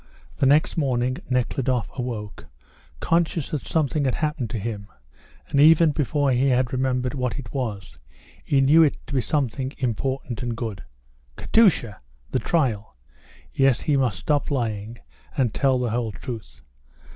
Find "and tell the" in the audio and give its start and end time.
15.37-15.91